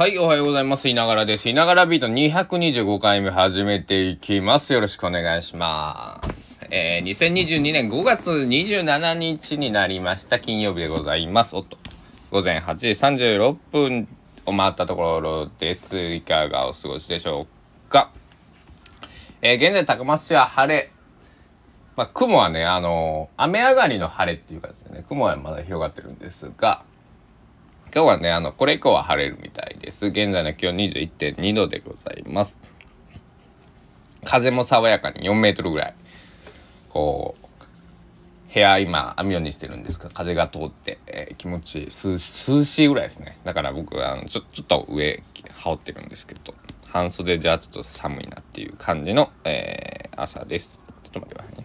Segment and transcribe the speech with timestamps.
[0.00, 0.88] はい、おはようございます。
[0.88, 1.50] いながらです。
[1.50, 4.72] いながらビート225回目始めていきます。
[4.72, 6.58] よろしくお願いします。
[6.70, 10.40] えー、2022年5月27日になりました。
[10.40, 11.54] 金曜日でございます。
[11.54, 11.76] おっと、
[12.30, 14.08] 午前8時36分
[14.46, 15.98] を回ったところです。
[15.98, 17.46] いかがお過ごしでしょ
[17.86, 18.10] うか。
[19.42, 20.92] えー、現在高松市は晴れ。
[21.96, 26.84] まあ、雲はね、あの雨上がりの晴れっていう感じでね、雲はまだ広がってるんですが、
[27.92, 30.06] 今日はね、あの、これ以降は晴れるみたいです。
[30.06, 32.56] 現在の気温21.2度でございます。
[34.24, 35.94] 風も爽やかに4メートルぐらい。
[36.88, 37.40] こう、
[38.52, 42.12] 部屋今網戸にしてるんですが、風が通って、えー気持ちいい涼。
[42.12, 43.38] 涼しいぐらいですね。
[43.44, 45.22] だから僕はあのちょちょっと上
[45.54, 46.54] 羽織ってるんですけど、
[46.86, 50.78] 半袖じゃちょっと寒いなっていう感じの、えー朝です。
[51.02, 51.64] ちょっと待ってくださいね。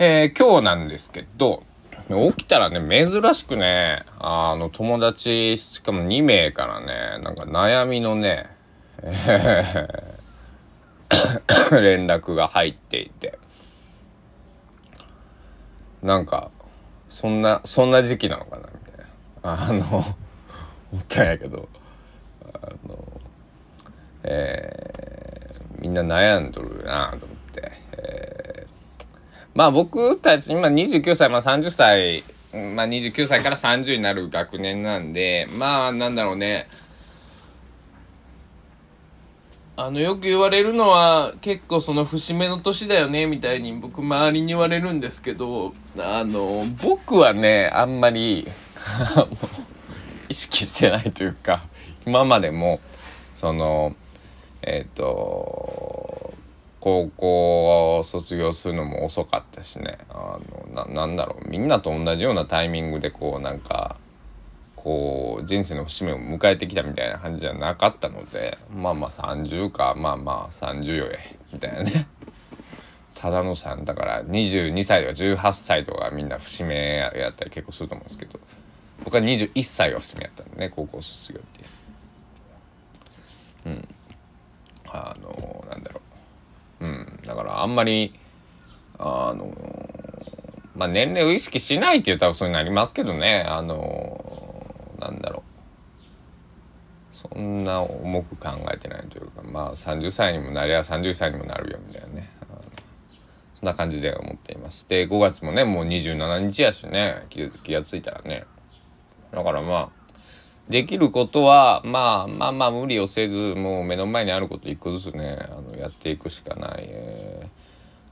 [0.00, 1.64] えー今日なんですけど、
[2.08, 8.46] 起きたらね、珍しくね、あの、友達、しかも2名からね、なんか悩みのね、
[11.72, 13.38] 連絡が入っていて、
[16.02, 16.50] なんか、
[17.08, 19.06] そんな、そんな時期なのかな、みたい
[19.42, 19.64] な。
[19.64, 19.98] あの、
[20.92, 21.68] 思ったんやけど、
[22.54, 23.20] あの、
[24.22, 24.98] えー
[25.80, 28.27] みんな悩んどるなと思って、えー
[29.58, 36.68] まあ僕たち今29歳、まあ30歳、まあ29歳から30になる学年なんで、まあなんだろうね。
[39.76, 48.48] あのよく言われるのは結構その節目の年だよねみたいに僕周りに言われるんですけどあの僕はねあんまり
[50.28, 51.62] 意識してないというか
[52.06, 52.80] 今までも
[53.36, 53.94] その
[54.62, 55.97] えっ、と
[56.80, 59.98] 高校を卒業するのも遅かったしね。
[60.08, 60.38] あ
[60.74, 61.48] のななんだろう。
[61.48, 63.96] みんなと同じようなタイミングでこうなんか
[64.76, 72.06] こう人生の節目を迎えてきたみたいな感じじゃなかったのでまあまあ30かまあまあ30よえみたいなね。
[73.14, 78.38] ただのさんだから22歳とか18歳とかみんな節目やったり結構すると思うんですけど。
[79.04, 81.64] 僕は21歳が節目やったんでね高校卒業って
[83.66, 83.88] うん。
[84.86, 85.97] あのなんだろう。
[87.28, 88.12] だからあんまり
[88.98, 89.54] あの
[90.74, 93.44] まあ年齢を意識しないって言ったらそうになりますけどね。
[93.46, 94.66] あの
[94.98, 95.48] なんだろう。
[97.12, 102.30] そんな重く考えてないというかまあ30歳にもなりゃ30歳にもなるよみたいなね。
[103.54, 108.44] そんな感じで思っていますで5月もねもう27日やしね気がついたらね。
[109.32, 109.97] だからまあ
[110.68, 117.48] できることはまあまあまあ無理をせずもう目の前にあること一個ずつねあのやっていくしかない、えー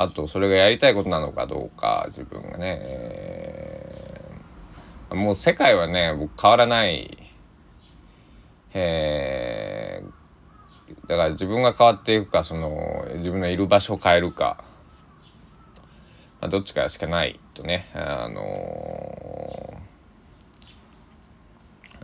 [0.00, 7.16] あとそれがやりたいことなのかどうか自分がね、えーもう世界はね僕変わらない。
[8.74, 14.62] えーだから自分が変わっていくかその自分のいる場所を変えるか、
[16.40, 19.78] まあ、どっちかしかないとねあのー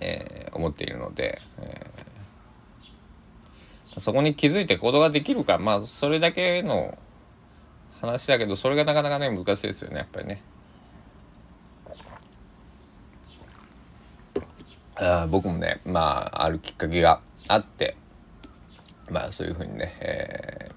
[0.00, 0.21] え
[0.62, 2.02] 思っているので、えー
[3.98, 6.96] そこに気づいて行動ができるかまあそれだけの
[8.00, 10.42] 話だけどそれがなかなかね難しいですよねやっぱりね。
[14.94, 16.00] あ僕もねま
[16.32, 17.94] ああるきっかけがあって
[19.10, 20.70] まあそういうふうにね、え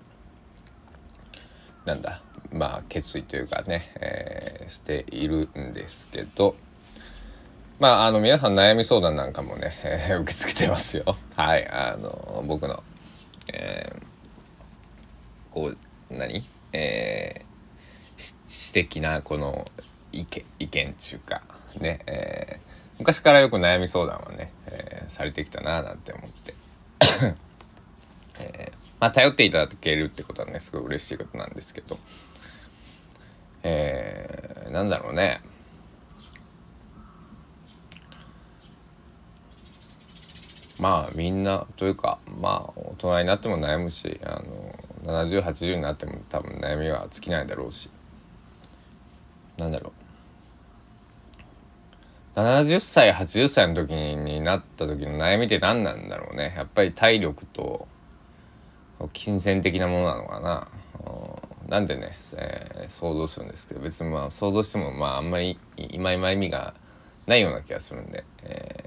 [1.85, 6.57] ーなんだまあ決意というかね、えーしているんですけど
[7.79, 11.17] まああの皆さん悩み相談なんかもね、えー 受け付けてますよ。
[11.35, 12.83] はいあの僕の、
[13.51, 14.03] えー
[15.51, 15.77] こう
[16.09, 16.45] 何？
[16.73, 19.65] えーし私的なこの
[20.13, 21.41] 意見意見っていうか
[21.79, 22.65] ね、えー
[22.97, 26.53] 昔からよく悩み相談はね、えーされてきたなぁなんて思って、
[28.39, 31.99] えーまあ頼っていただけるってことはねすごい嬉しいことなんですけど。
[33.63, 35.41] えーなんだろうね。
[40.85, 44.39] まあみんなというかまあ大人になっても悩むしあ
[45.03, 47.89] の7080になっても多分悩みは尽きないだろうし。
[49.57, 49.93] なんだろ
[52.35, 52.39] う。
[52.39, 56.53] 70歳80歳の時になった時の悩みって何なんだろうね。
[56.55, 57.87] やっぱり体力と
[59.11, 60.67] 金銭的なものなのかな。
[61.63, 61.69] うん。
[61.69, 66.75] なんでね、えー想像するんですけど別にまあ想像してもまああんまり今今意味が
[67.25, 68.84] ないような気がするんで、えー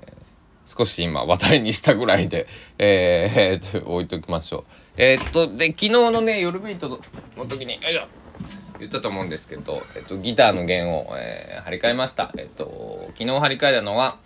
[0.69, 2.47] 少し今話題にしたぐらいで、
[2.79, 4.65] えー、と置いときましょう。
[4.99, 7.01] えーっとで昨日のね夜ビート
[7.37, 8.07] の時によいしょ
[8.79, 12.33] 言ったと思うんですけど、えっと、ギターの弦を、えー張り替えました。
[12.37, 14.19] えっと、昨日張り替えたのは、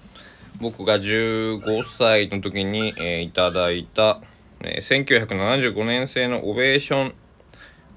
[0.61, 4.21] 僕が15歳の時に、えーいただいた、
[4.63, 7.15] えー1975年製のオベーション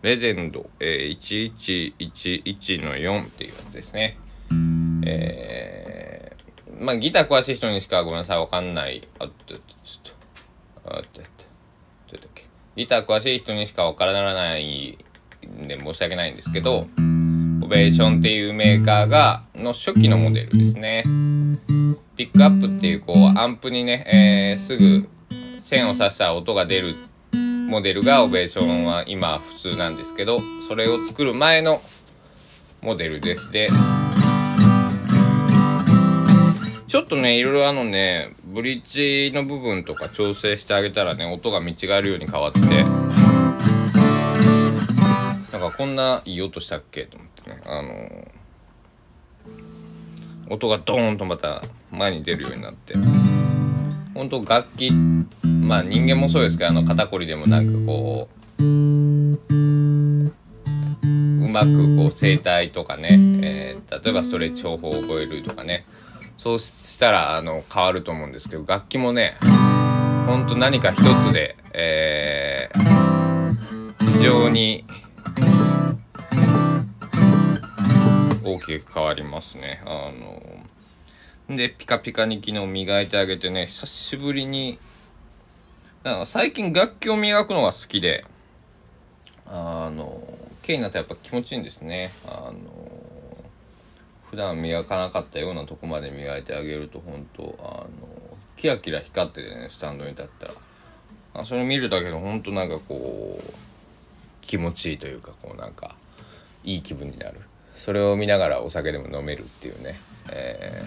[0.01, 4.17] レジェンド、えー1111の4っていうやつですね。
[5.07, 5.84] えー、
[6.79, 9.01] まあギター詳しい人にしかごめんなさいわかんない。
[9.19, 9.61] あっと、ちょっ
[10.83, 11.27] と、あっと、どうや
[12.17, 12.45] ったっけ。
[12.75, 14.97] ギター詳しい人にしかわからない
[15.63, 16.87] んで申し訳ないんですけど、
[17.63, 21.03] オベーションっていうメーカーが、の初期のモデルですね。
[22.15, 25.09] ピックアップっていうこうアンプにね、えーすぐ
[25.59, 26.95] 線を刺したら音が出る
[27.33, 30.37] モデルがオベーションは今普通なんですけど
[30.67, 31.81] それを作る前の
[32.81, 33.67] モデルですで
[36.95, 42.67] ちょっとねいろいろあのねブリッジの部分とか調整してあげたらね音が見違えるように変わってな
[45.57, 48.25] んかこんないい音したっけと思ってねあの
[50.49, 51.61] 音がドーンとまた
[51.91, 52.93] 前に出るようになって。
[54.13, 54.91] 本当楽器
[55.43, 58.65] まあ人間もそうですけどあの肩こりでもなんかこうう
[61.49, 65.85] まくこう声帯とかね、えー例えばストレッチ方法を覚えるとかね
[66.37, 69.35] そうしたらあの変わると思うんですけど楽器もね
[70.27, 73.15] ほんと何か一つで、えー
[74.15, 74.85] 非常に
[78.43, 79.83] 大きく変わりますね。
[79.85, 80.11] あ
[81.49, 84.79] のでピカピカに昨日磨いてあげてね久しぶりに
[86.25, 88.25] 最近楽器を磨くのが好きで
[89.45, 90.21] あの
[90.63, 92.11] 綺麗になったらやっぱ気持ちいいんですね。
[92.25, 92.53] あの
[94.35, 97.63] 普段磨かなかったようなとこまで磨いてあげると本当あ
[98.01, 98.09] の
[98.57, 100.53] キラキラ光っててねスタンドに立ったら。
[101.35, 103.53] あそれ見るだけで本当なんかこう
[104.41, 105.95] 気持ちいいというかこうなんか
[106.65, 107.39] いい気分になる。
[107.75, 109.97] それを見ながらお酒でも飲めるっていうね、
[110.29, 110.83] え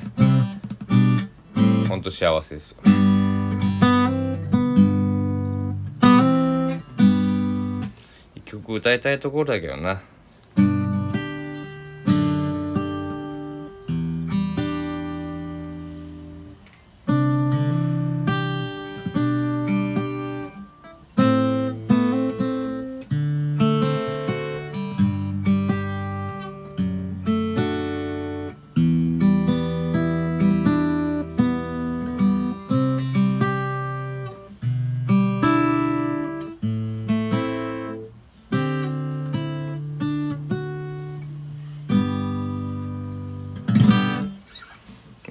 [1.57, 2.79] ー、ほんと幸せですよ
[8.35, 10.03] 一曲歌いたいところだけどな。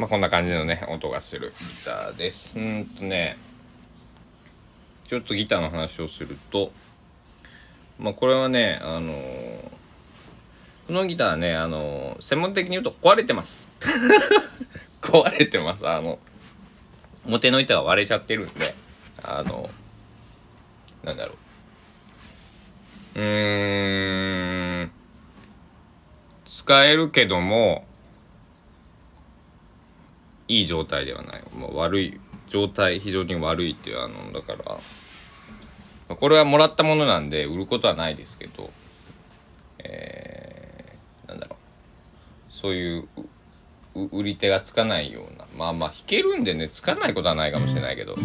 [0.07, 2.54] こんな感じのね音がするギターです。
[2.56, 3.38] うんとね
[5.07, 6.71] ちょっとギターの話をすると
[8.00, 9.77] まあこれはねあのー
[10.88, 13.68] このギターねあのー専門的に言うと壊れてます。
[15.01, 15.88] 壊れてます。
[15.88, 16.19] あの
[17.25, 18.74] 表の板が割れちゃってるんで
[19.21, 19.69] あの
[21.04, 21.33] なんだろ
[23.15, 23.19] う。
[23.19, 24.92] うーん
[26.45, 27.86] 使えるけども
[30.47, 34.79] いい状態ではない、もう悪い状態非常に悪いっていうあのだか
[36.09, 38.69] らこれはもらったものなんで売ることはないですけど
[39.79, 41.57] えー、なんだろう。
[42.49, 43.07] そういう
[44.11, 48.21] 売り手がつかないようなまあまあ弾けるんでねつかないことはないかもしれないけどそ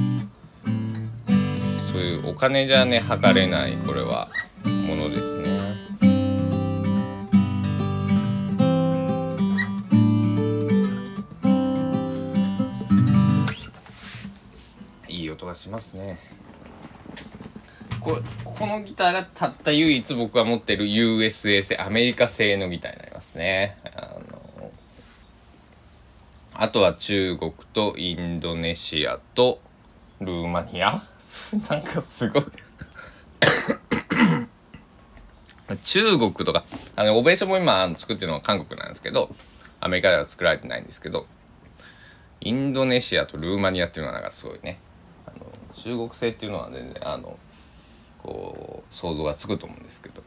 [1.98, 4.28] ういうお金じゃね測れないこれは
[4.64, 5.31] ものです。
[15.52, 16.18] がしますね。
[18.00, 23.76] これこのギターがたった唯一僕が持ってる USA 製アメリカ製のギターになりますね。
[23.94, 24.72] あの
[26.54, 29.60] あとは中国とインドネシアと
[30.20, 31.04] ルーマニア
[31.70, 32.44] なんかすごい
[35.84, 36.64] 中国とか
[36.96, 39.34] あのオベーションも今作ってるのは韓国なんですけど
[39.80, 41.26] アメリカでは作られてないんですけど
[42.40, 44.78] インドネシアとルーマニアっていうのはなんかすごいね
[45.74, 47.38] 中国製っていうのは全然あの
[48.22, 50.22] こう想像がつくと思うんですけど。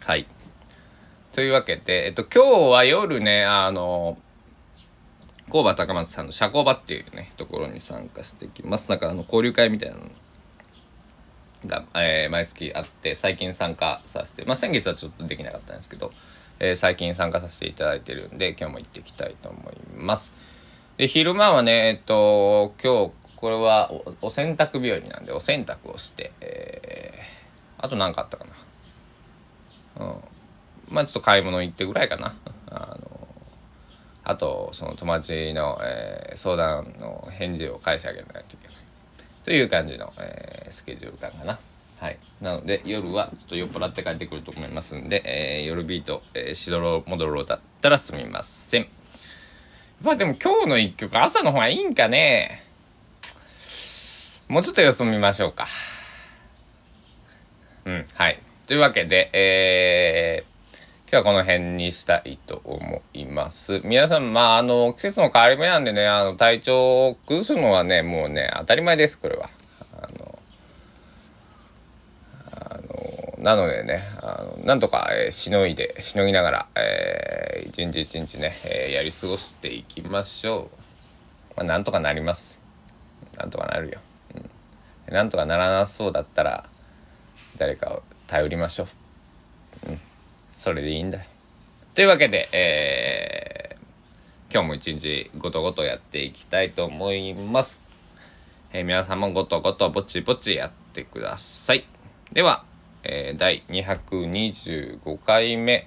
[0.00, 0.26] はい。
[1.32, 4.18] というわけで、えっと、今日は夜ねあの
[5.48, 8.88] 工場高松さんの社交場っていうねところに参加していきます。
[8.88, 10.10] なんかあの交流会みたいなの
[11.66, 16.12] が、えー毎月あって最近参加させてまあ先月はちょっとできなかったんですけど、
[16.60, 20.32] えー最近参加させていただいてるんで今日も行っていきたいと思います。
[20.96, 23.12] で昼間はねえっと今日
[23.44, 27.34] これはお洗濯日和なんでお洗濯をして、えー
[27.76, 28.46] あと何かあったか
[29.98, 32.34] なうんまあちょっと買い物行ってぐらいかな
[32.70, 33.28] あの
[34.22, 38.76] あとその友達の、えー、相談の返事を返してあげないといけない
[39.44, 41.58] という感じの、えー、スケジュール感かな。
[42.00, 42.18] はい。
[42.40, 48.86] なので、夜はちょっと酔っ払って帰ってくると思いますんで、えー、夜ビート、えー、しどろもどろだったらすみません。
[50.00, 52.63] まあでも今日の一曲朝の方がいいんかね。
[54.48, 55.66] もうちょっと様子見ましょうか。
[57.86, 58.38] うん、はい。
[58.66, 63.80] というわけで、えー、今日はこの辺にしたいと思います。
[63.84, 69.48] 皆さん、まあ、あの、季節の変わり目なんでね、あの、体調を崩すのはね、もうね、当たり前です、これは。
[69.96, 70.38] あの、
[72.52, 72.78] あ
[73.38, 80.70] の、なのでね、あのなんとか、えー、しのいで、しのぎながら、えー、一日一日ね、えー、やり過ごしていきましょ
[81.54, 81.56] う。
[81.56, 82.58] まあ、なんとかなります。
[83.38, 84.00] なんとかなるよ。
[85.10, 86.68] なんとかならなそうだったら、
[87.56, 88.84] 誰かを頼りましょ
[89.86, 89.90] う。
[89.90, 90.00] うん。
[90.50, 91.18] それでいいんだ。
[91.94, 97.80] というわけで、えー、今日も一日ごとごとやっていきたいと思います。
[98.72, 101.86] えー、皆さんもごとごとぼちぼちやってください。
[102.32, 102.64] では、
[103.02, 105.86] えー、第225回目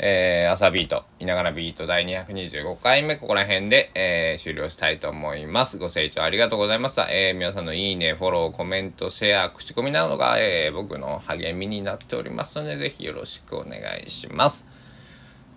[0.00, 5.78] えー、朝ビート、いながらビート第225回目、ここら辺で、えー、終了したいと思います。
[5.78, 7.08] ご清聴ありがとうございました。
[7.10, 14.64] えー、皆さんのいいね、フォロー、コメント、シェア、口コミなどが、えー、僕の励みになっておりますので、ぜひよろしくお願いします。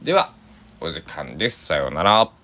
[0.02, 0.34] では、
[0.80, 1.66] お時間です。
[1.68, 2.41] さようなら。